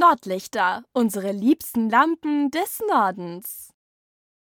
[0.00, 3.68] Nordlichter, unsere liebsten Lampen des Nordens.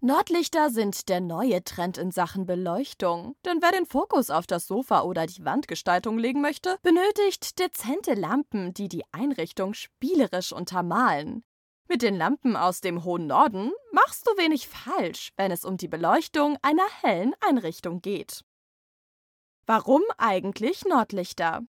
[0.00, 5.02] Nordlichter sind der neue Trend in Sachen Beleuchtung, denn wer den Fokus auf das Sofa
[5.02, 11.44] oder die Wandgestaltung legen möchte, benötigt dezente Lampen, die die Einrichtung spielerisch untermalen.
[11.88, 15.88] Mit den Lampen aus dem hohen Norden machst du wenig falsch, wenn es um die
[15.88, 18.46] Beleuchtung einer hellen Einrichtung geht.
[19.66, 21.66] Warum eigentlich Nordlichter?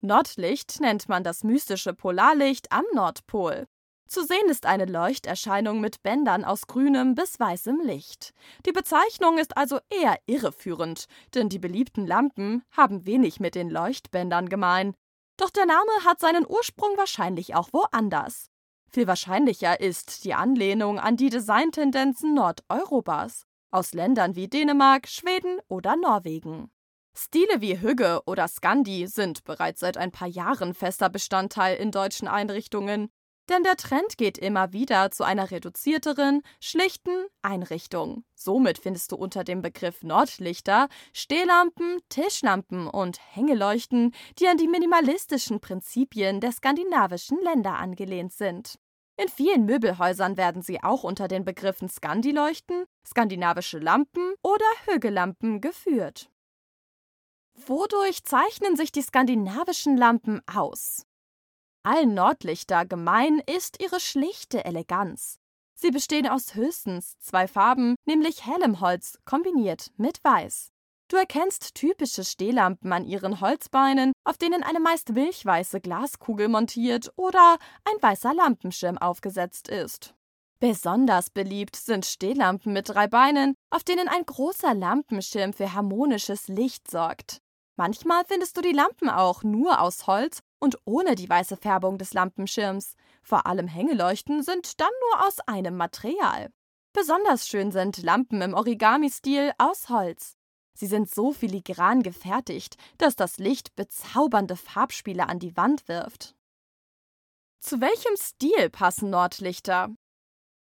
[0.00, 3.66] Nordlicht nennt man das mystische Polarlicht am Nordpol.
[4.06, 8.32] Zu sehen ist eine Leuchterscheinung mit Bändern aus grünem bis weißem Licht.
[8.64, 14.48] Die Bezeichnung ist also eher irreführend, denn die beliebten Lampen haben wenig mit den Leuchtbändern
[14.48, 14.94] gemein.
[15.36, 18.50] Doch der Name hat seinen Ursprung wahrscheinlich auch woanders.
[18.90, 25.96] Viel wahrscheinlicher ist die Anlehnung an die Designtendenzen Nordeuropas, aus Ländern wie Dänemark, Schweden oder
[25.96, 26.70] Norwegen.
[27.20, 32.28] Stile wie Hügge oder Scandi sind bereits seit ein paar Jahren fester Bestandteil in deutschen
[32.28, 33.10] Einrichtungen,
[33.48, 38.22] denn der Trend geht immer wieder zu einer reduzierteren, schlichten Einrichtung.
[38.36, 45.58] Somit findest du unter dem Begriff Nordlichter Stehlampen, Tischlampen und Hängeleuchten, die an die minimalistischen
[45.58, 48.78] Prinzipien der skandinavischen Länder angelehnt sind.
[49.20, 56.30] In vielen Möbelhäusern werden sie auch unter den Begriffen Skandileuchten, skandinavische Lampen oder Hügellampen geführt.
[57.66, 61.04] Wodurch zeichnen sich die skandinavischen Lampen aus?
[61.82, 65.38] Allen Nordlichter gemein ist ihre schlichte Eleganz.
[65.74, 70.70] Sie bestehen aus höchstens zwei Farben, nämlich hellem Holz kombiniert mit Weiß.
[71.08, 77.58] Du erkennst typische Stehlampen an ihren Holzbeinen, auf denen eine meist milchweiße Glaskugel montiert oder
[77.84, 80.14] ein weißer Lampenschirm aufgesetzt ist.
[80.60, 86.90] Besonders beliebt sind Stehlampen mit drei Beinen, auf denen ein großer Lampenschirm für harmonisches Licht
[86.90, 87.40] sorgt.
[87.78, 92.12] Manchmal findest du die Lampen auch nur aus Holz und ohne die weiße Färbung des
[92.12, 92.96] Lampenschirms.
[93.22, 96.50] Vor allem Hängeleuchten sind dann nur aus einem Material.
[96.92, 100.36] Besonders schön sind Lampen im Origami-Stil aus Holz.
[100.74, 106.34] Sie sind so filigran gefertigt, dass das Licht bezaubernde Farbspiele an die Wand wirft.
[107.60, 109.94] Zu welchem Stil passen Nordlichter?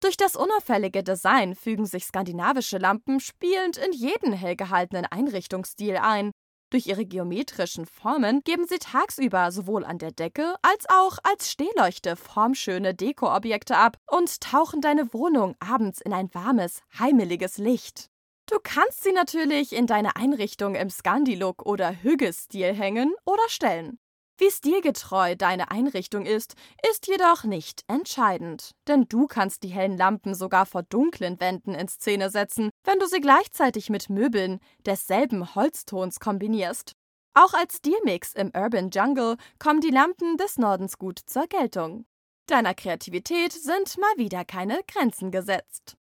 [0.00, 6.30] Durch das unauffällige Design fügen sich skandinavische Lampen spielend in jeden hell gehaltenen Einrichtungsstil ein
[6.74, 12.16] durch ihre geometrischen Formen geben sie tagsüber sowohl an der Decke als auch als Stehleuchte
[12.16, 18.10] formschöne Dekoobjekte ab und tauchen deine Wohnung abends in ein warmes, heimeliges Licht.
[18.50, 24.00] Du kannst sie natürlich in deine Einrichtung im Scandi-Look oder Hügge-Stil hängen oder stellen.
[24.36, 26.54] Wie stilgetreu deine Einrichtung ist,
[26.90, 31.86] ist jedoch nicht entscheidend, denn du kannst die hellen Lampen sogar vor dunklen Wänden in
[31.86, 36.92] Szene setzen, wenn du sie gleichzeitig mit Möbeln desselben Holztons kombinierst.
[37.34, 42.06] Auch als Stilmix im Urban Jungle kommen die Lampen des Nordens gut zur Geltung.
[42.46, 45.96] Deiner Kreativität sind mal wieder keine Grenzen gesetzt.